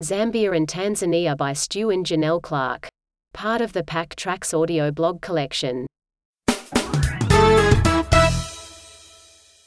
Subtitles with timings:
[0.00, 2.86] Zambia and Tanzania by Stu and Janelle Clark.
[3.34, 5.88] Part of the Pack Tracks audio blog collection.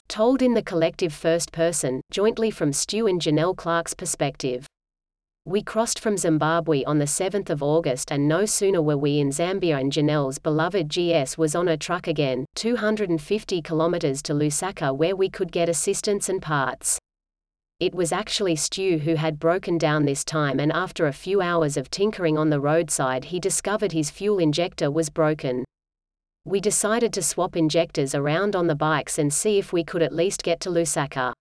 [0.07, 4.65] Told in the collective first person, jointly from Stu and Janelle Clark's perspective.
[5.43, 9.31] We crossed from Zimbabwe on the 7th of August and no sooner were we in
[9.31, 15.15] Zambia and Janelle's beloved GS was on a truck again, 250 kilometers to Lusaka where
[15.17, 16.99] we could get assistance and parts.
[17.81, 21.77] It was actually Stu who had broken down this time and after a few hours
[21.77, 25.65] of tinkering on the roadside he discovered his fuel injector was broken.
[26.45, 30.13] We decided to swap injectors around on the bikes and see if we could at
[30.13, 31.33] least get to Lusaka.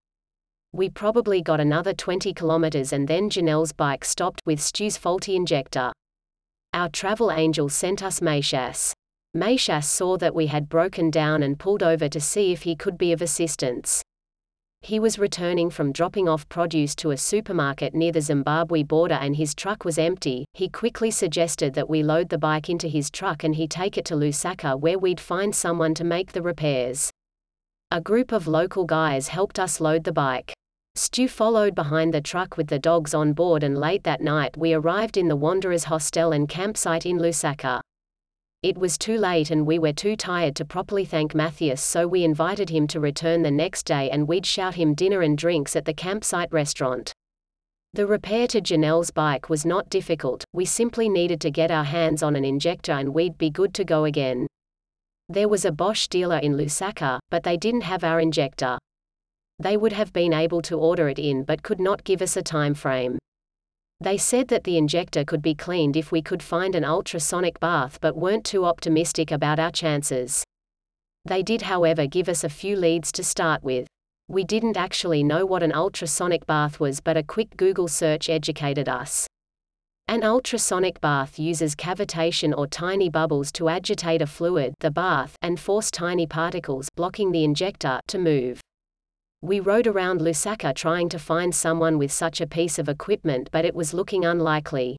[0.72, 5.92] We probably got another 20 kilometers and then Janelle's bike stopped with Stu's faulty injector.
[6.72, 8.94] Our travel angel sent us Matias.
[9.34, 12.96] Matias saw that we had broken down and pulled over to see if he could
[12.96, 14.02] be of assistance.
[14.82, 19.36] He was returning from dropping off produce to a supermarket near the Zimbabwe border and
[19.36, 20.46] his truck was empty.
[20.54, 24.06] He quickly suggested that we load the bike into his truck and he take it
[24.06, 27.10] to Lusaka where we'd find someone to make the repairs.
[27.90, 30.54] A group of local guys helped us load the bike.
[30.94, 34.72] Stu followed behind the truck with the dogs on board and late that night we
[34.72, 37.80] arrived in the Wanderers Hostel and campsite in Lusaka.
[38.62, 42.24] It was too late and we were too tired to properly thank Matias so we
[42.24, 45.86] invited him to return the next day and we'd shout him dinner and drinks at
[45.86, 47.14] the campsite restaurant.
[47.94, 52.22] The repair to Janelle's bike was not difficult, we simply needed to get our hands
[52.22, 54.46] on an injector and we'd be good to go again.
[55.30, 58.76] There was a Bosch dealer in Lusaka, but they didn't have our injector.
[59.58, 62.42] They would have been able to order it in but could not give us a
[62.42, 63.18] time frame.
[64.02, 67.98] They said that the injector could be cleaned if we could find an ultrasonic bath
[68.00, 70.42] but weren't too optimistic about our chances.
[71.26, 73.86] They did however give us a few leads to start with.
[74.26, 78.88] We didn't actually know what an ultrasonic bath was but a quick Google search educated
[78.88, 79.26] us.
[80.08, 85.60] An ultrasonic bath uses cavitation or tiny bubbles to agitate a fluid the bath and
[85.60, 88.60] force tiny particles blocking the injector to move.
[89.42, 93.64] We rode around Lusaka trying to find someone with such a piece of equipment but
[93.64, 94.98] it was looking unlikely.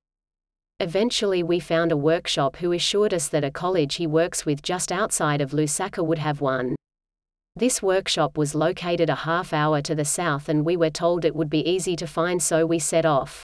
[0.79, 4.91] Eventually we found a workshop who assured us that a college he works with just
[4.91, 6.75] outside of Lusaka would have one.
[7.55, 11.35] This workshop was located a half hour to the south and we were told it
[11.35, 13.43] would be easy to find so we set off.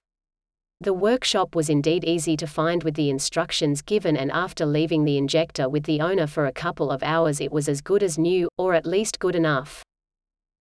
[0.80, 5.16] The workshop was indeed easy to find with the instructions given and after leaving the
[5.16, 8.48] injector with the owner for a couple of hours it was as good as new,
[8.58, 9.84] or at least good enough.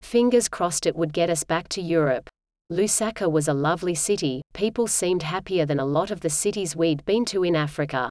[0.01, 2.29] Fingers crossed it would get us back to Europe.
[2.71, 7.05] Lusaka was a lovely city, people seemed happier than a lot of the cities we'd
[7.05, 8.09] been to in Africa.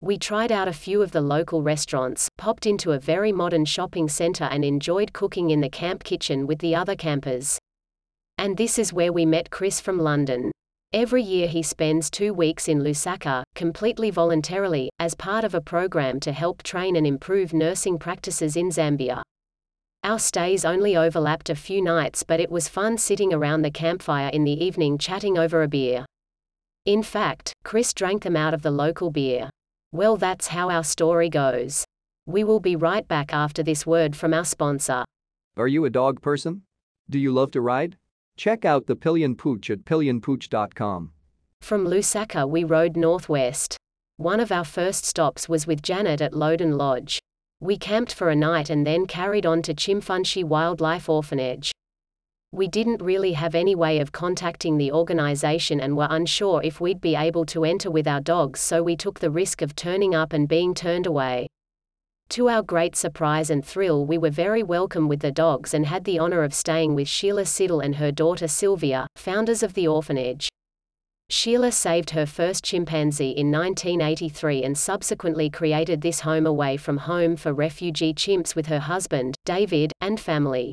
[0.00, 4.08] We tried out a few of the local restaurants, popped into a very modern shopping
[4.08, 7.58] center and enjoyed cooking in the camp kitchen with the other campers.
[8.36, 10.52] And this is where we met Chris from London.
[10.92, 16.18] Every year he spends two weeks in Lusaka, completely voluntarily, as part of a program
[16.20, 19.22] to help train and improve nursing practices in Zambia.
[20.08, 24.30] Our stays only overlapped a few nights but it was fun sitting around the campfire
[24.30, 26.06] in the evening chatting over a beer.
[26.86, 29.50] In fact, Chris drank them out of the local beer.
[29.92, 31.84] Well that's how our story goes.
[32.24, 35.04] We will be right back after this word from our sponsor.
[35.58, 36.62] Are you a dog person?
[37.10, 37.98] Do you love to ride?
[38.38, 41.12] Check out the Pillion Pooch at pillionpooch.com.
[41.60, 43.76] From Lusaka we rode northwest.
[44.16, 47.20] One of our first stops was with Janet at Loden Lodge.
[47.60, 51.72] We camped for a night and then carried on to Chimfunshi Wildlife Orphanage.
[52.52, 57.00] We didn't really have any way of contacting the organization and were unsure if we'd
[57.00, 60.32] be able to enter with our dogs, so we took the risk of turning up
[60.32, 61.48] and being turned away.
[62.30, 66.04] To our great surprise and thrill, we were very welcome with the dogs and had
[66.04, 70.48] the honor of staying with Sheila Siddle and her daughter Sylvia, founders of the orphanage.
[71.30, 77.36] Sheila saved her first chimpanzee in 1983 and subsequently created this home away from home
[77.36, 80.72] for refugee chimps with her husband, David, and family.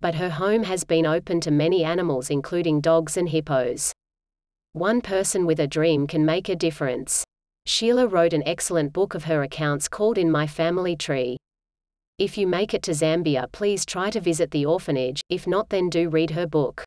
[0.00, 3.92] But her home has been open to many animals including dogs and hippos.
[4.74, 7.24] One person with a dream can make a difference.
[7.66, 11.36] Sheila wrote an excellent book of her accounts called In My Family Tree.
[12.18, 15.90] If you make it to Zambia please try to visit the orphanage, if not then
[15.90, 16.84] do read her book.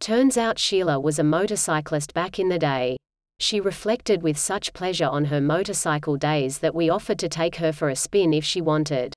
[0.00, 2.96] Turns out Sheila was a motorcyclist back in the day.
[3.40, 7.72] She reflected with such pleasure on her motorcycle days that we offered to take her
[7.72, 9.12] for a spin if she wanted.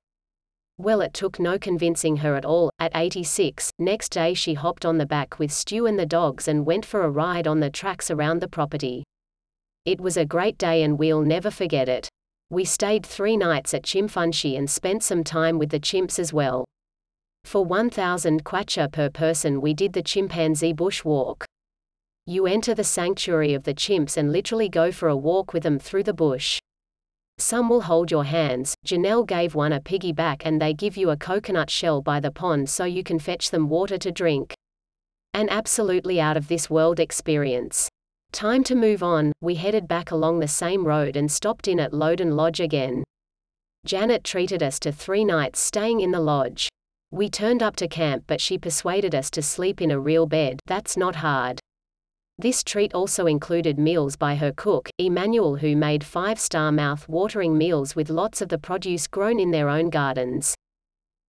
[0.80, 2.72] Well, it took no convincing her at all.
[2.80, 6.66] At 86, next day she hopped on the back with Stu and the dogs and
[6.66, 9.04] went for a ride on the tracks around the property.
[9.86, 12.10] It was a great day and we'll never forget it.
[12.50, 16.66] We stayed three nights at Chimfunshi and spent some time with the chimps as well.
[17.46, 21.46] For 1,000 kwacha per person we did the chimpanzee bush walk.
[22.26, 25.80] You enter the sanctuary of the chimps and literally go for a walk with them
[25.80, 26.60] through the bush.
[27.40, 28.76] Some will hold your hands.
[28.86, 32.70] Janelle gave one a piggyback and they give you a coconut shell by the pond
[32.70, 34.54] so you can fetch them water to drink.
[35.34, 37.90] An absolutely out of this world experience.
[38.32, 41.92] Time to move on, we headed back along the same road and stopped in at
[41.92, 43.04] Loden Lodge again.
[43.86, 46.70] Janet treated us to three nights staying in the lodge.
[47.12, 50.60] We turned up to camp but she persuaded us to sleep in a real bed,
[50.66, 51.60] that's not hard.
[52.38, 58.10] This treat also included meals by her cook, Emmanuel who made five-star mouth-watering meals with
[58.10, 60.56] lots of the produce grown in their own gardens.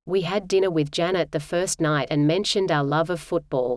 [0.06, 3.76] We had dinner with Janet the first night and mentioned our love of football.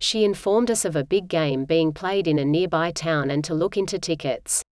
[0.00, 3.54] She informed us of a big game being played in a nearby town and to
[3.54, 4.62] look into tickets.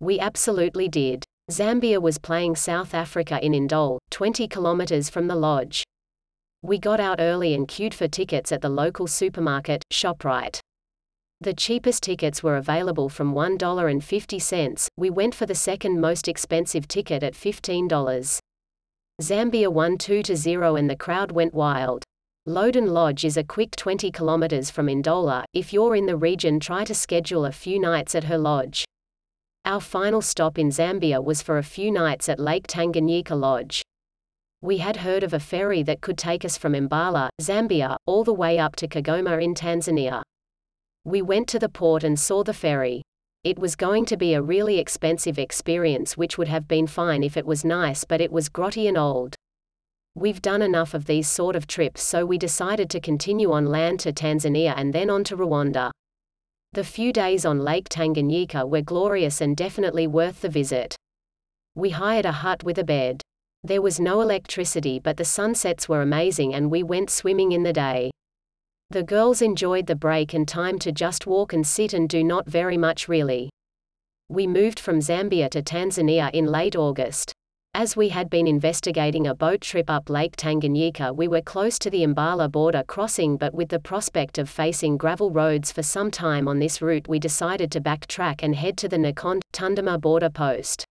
[0.00, 1.24] We absolutely did.
[1.50, 5.82] Zambia was playing South Africa in Ndola, 20 kilometers from the lodge.
[6.62, 10.60] We got out early and queued for tickets at the local supermarket, ShopRite.
[11.40, 14.86] The cheapest tickets were available from $1.50.
[14.96, 18.38] We went for the second most expensive ticket at $15.
[19.20, 22.04] Zambia won 2 to 0 and the crowd went wild.
[22.48, 25.42] Loden Lodge is a quick 20 kilometers from Ndola.
[25.52, 28.84] If you're in the region, try to schedule a few nights at her lodge.
[29.64, 33.80] Our final stop in Zambia was for a few nights at Lake Tanganyika Lodge.
[34.60, 38.34] We had heard of a ferry that could take us from Mbala, Zambia, all the
[38.34, 40.22] way up to Kigoma in Tanzania.
[41.04, 43.02] We went to the port and saw the ferry.
[43.44, 47.36] It was going to be a really expensive experience, which would have been fine if
[47.36, 49.36] it was nice, but it was grotty and old.
[50.16, 54.00] We've done enough of these sort of trips, so we decided to continue on land
[54.00, 55.92] to Tanzania and then on to Rwanda.
[56.74, 60.96] The few days on Lake Tanganyika were glorious and definitely worth the visit.
[61.74, 63.20] We hired a hut with a bed.
[63.62, 67.74] There was no electricity, but the sunsets were amazing, and we went swimming in the
[67.74, 68.10] day.
[68.88, 72.48] The girls enjoyed the break and time to just walk and sit and do not
[72.48, 73.50] very much really.
[74.30, 77.34] We moved from Zambia to Tanzania in late August.
[77.74, 81.88] As we had been investigating a boat trip up Lake Tanganyika, we were close to
[81.88, 86.48] the Mbala border crossing, but with the prospect of facing gravel roads for some time
[86.48, 90.84] on this route, we decided to backtrack and head to the Nakonde Tunduma border post.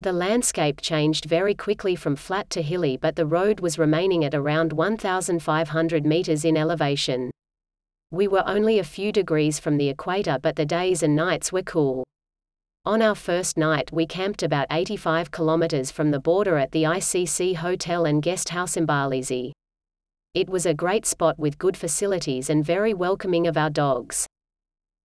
[0.00, 4.34] The landscape changed very quickly from flat to hilly but the road was remaining at
[4.34, 7.32] around 1,500 meters in elevation.
[8.12, 11.62] We were only a few degrees from the equator but the days and nights were
[11.62, 12.04] cool.
[12.86, 17.56] On our first night we camped about 85 kilometers from the border at the ICC
[17.56, 19.50] Hotel and Guest House in Mbalizi.
[20.34, 24.28] It was a great spot with good facilities and very welcoming of our dogs.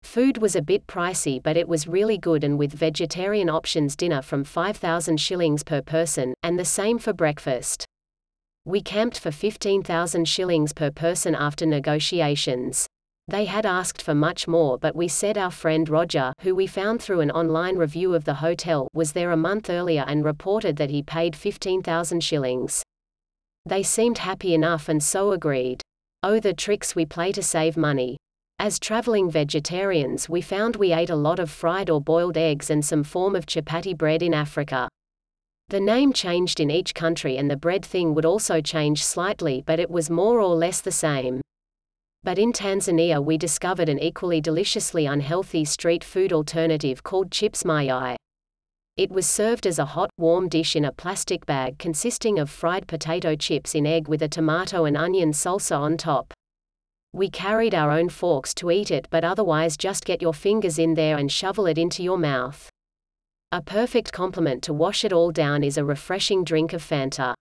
[0.04, 4.22] Food was a bit pricey but it was really good and with vegetarian options dinner
[4.22, 7.84] from 5,000 shillings per person, and the same for breakfast.
[8.64, 12.86] We camped for 15,000 shillings per person after negotiations.
[13.32, 17.02] They had asked for much more but we said our friend Roger, who we found
[17.02, 20.90] through an online review of the hotel, was there a month earlier and reported that
[20.90, 22.84] he paid 15,000 shillings.
[23.66, 25.82] They seemed happy enough and so agreed.
[26.22, 28.18] Oh the tricks we play to save money.
[28.60, 32.84] As traveling vegetarians we found we ate a lot of fried or boiled eggs and
[32.84, 34.90] some form of chapati bread in Africa.
[35.70, 39.80] The name changed in each country and the bread thing would also change slightly but
[39.80, 41.40] it was more or less the same.
[42.24, 48.16] But in Tanzania we discovered an equally deliciously unhealthy street food alternative called chips mayai.
[48.96, 52.88] It was served as a hot, warm dish in a plastic bag consisting of fried
[52.88, 56.32] potato chips in egg with a tomato and onion salsa on top.
[57.12, 60.94] We carried our own forks to eat it, but otherwise just get your fingers in
[60.94, 62.70] there and shovel it into your mouth.
[63.52, 67.34] A perfect complement to wash it all down is a refreshing drink of Fanta.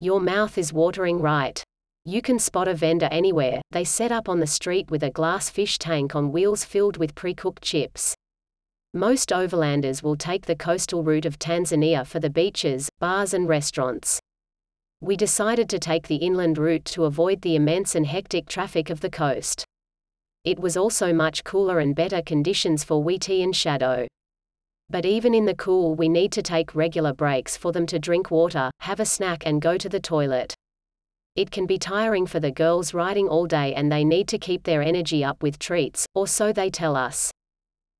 [0.00, 1.64] Your mouth is watering right.
[2.06, 5.50] You can spot a vendor anywhere, they set up on the street with a glass
[5.50, 8.14] fish tank on wheels filled with pre cooked chips.
[8.94, 14.20] Most overlanders will take the coastal route of Tanzania for the beaches, bars, and restaurants
[15.00, 19.00] we decided to take the inland route to avoid the immense and hectic traffic of
[19.00, 19.64] the coast.
[20.42, 24.06] It was also much cooler and better conditions for Wheatie and Shadow.
[24.88, 28.30] But even in the cool, we need to take regular breaks for them to drink
[28.30, 30.54] water, have a snack, and go to the toilet.
[31.36, 34.64] It can be tiring for the girls riding all day and they need to keep
[34.64, 37.30] their energy up with treats, or so they tell us.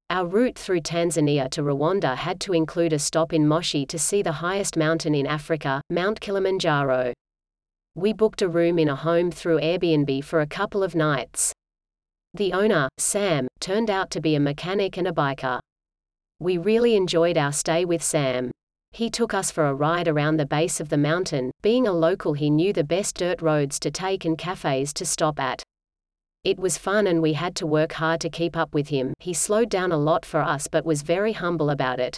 [0.08, 4.22] Our route through Tanzania to Rwanda had to include a stop in Moshi to see
[4.22, 7.12] the highest mountain in Africa, Mount Kilimanjaro.
[7.94, 11.52] We booked a room in a home through Airbnb for a couple of nights.
[12.32, 15.60] The owner, Sam, turned out to be a mechanic and a biker.
[16.38, 18.50] We really enjoyed our stay with Sam.
[18.96, 22.32] He took us for a ride around the base of the mountain, being a local
[22.32, 25.62] he knew the best dirt roads to take and cafes to stop at.
[26.44, 29.12] It was fun and we had to work hard to keep up with him.
[29.18, 32.16] He slowed down a lot for us but was very humble about it.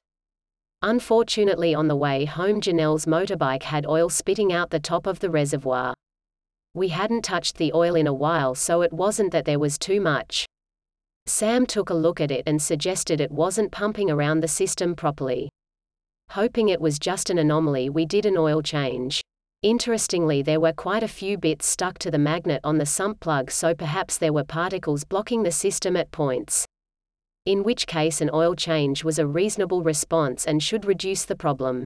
[0.80, 5.30] Unfortunately, on the way home, Janelle's motorbike had oil spitting out the top of the
[5.30, 5.94] reservoir.
[6.75, 10.00] We hadn't touched the oil in a while, so it wasn't that there was too
[10.00, 10.47] much.
[11.26, 15.50] Sam took a look at it and suggested it wasn't pumping around the system properly.
[16.32, 19.23] Hoping it was just an anomaly, we did an oil change.
[19.62, 23.50] Interestingly, there were quite a few bits stuck to the magnet on the sump plug,
[23.50, 26.66] so perhaps there were particles blocking the system at points.
[27.47, 31.82] In which case, an oil change was a reasonable response and should reduce the problem.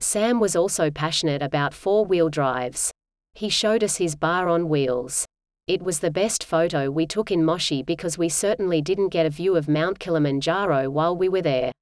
[0.00, 2.90] Sam was also passionate about four wheel drives.
[3.32, 5.24] He showed us his bar on wheels.
[5.66, 9.30] It was the best photo we took in Moshi because we certainly didn't get a
[9.30, 11.72] view of Mount Kilimanjaro while we were there.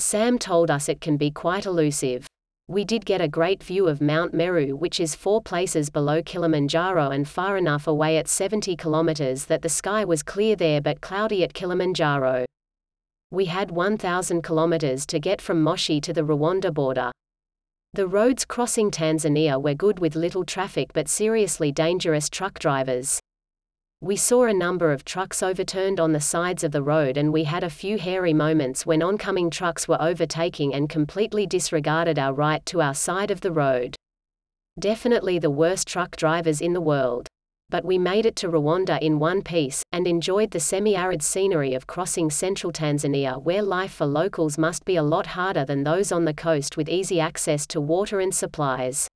[0.00, 2.26] Sam told us it can be quite elusive.
[2.68, 7.10] We did get a great view of Mount Meru, which is four places below Kilimanjaro
[7.10, 11.44] and far enough away at 70 kilometers that the sky was clear there but cloudy
[11.44, 12.46] at Kilimanjaro.
[13.30, 17.10] We had 1,000 kilometers to get from Moshi to the Rwanda border.
[17.92, 23.20] The roads crossing Tanzania were good with little traffic but seriously dangerous truck drivers.
[24.02, 27.44] We saw a number of trucks overturned on the sides of the road and we
[27.44, 32.64] had a few hairy moments when oncoming trucks were overtaking and completely disregarded our right
[32.66, 33.96] to our side of the road.
[34.78, 37.28] Definitely the worst truck drivers in the world
[37.70, 41.86] but we made it to Rwanda in one piece, and enjoyed the semi-arid scenery of
[41.86, 46.24] crossing central Tanzania where life for locals must be a lot harder than those on
[46.24, 49.08] the coast with easy access to water and supplies.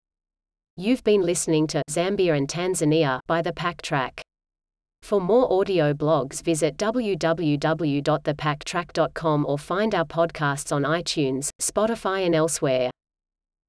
[0.77, 4.23] You've been listening to Zambia and Tanzania by the Pack Track.
[5.05, 12.91] For more audio blogs visit www.thepacktrack.com or find our podcasts on iTunes, Spotify and elsewhere.